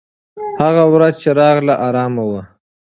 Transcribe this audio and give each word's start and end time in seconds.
هغه 0.61 0.83
ورځ 0.93 1.13
چې 1.23 1.29
راغله، 1.39 1.75
ارامه 1.87 2.23
وه. 2.29 2.41